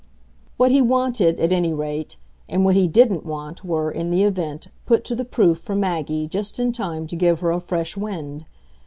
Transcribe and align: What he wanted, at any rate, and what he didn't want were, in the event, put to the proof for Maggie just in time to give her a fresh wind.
What 0.57 0.71
he 0.71 0.81
wanted, 0.81 1.39
at 1.39 1.51
any 1.51 1.71
rate, 1.73 2.17
and 2.49 2.65
what 2.65 2.75
he 2.75 2.87
didn't 2.87 3.23
want 3.23 3.63
were, 3.63 3.91
in 3.91 4.09
the 4.09 4.23
event, 4.23 4.69
put 4.87 5.03
to 5.05 5.15
the 5.15 5.23
proof 5.23 5.59
for 5.59 5.75
Maggie 5.75 6.27
just 6.27 6.57
in 6.57 6.71
time 6.71 7.05
to 7.05 7.15
give 7.15 7.41
her 7.41 7.51
a 7.51 7.59
fresh 7.59 7.95
wind. 7.95 8.45